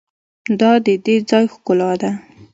دا 0.59 0.71
د 0.85 0.87
دې 1.05 1.15
ځای 1.29 1.45
ښکلا 1.53 1.91
ده. 2.01 2.11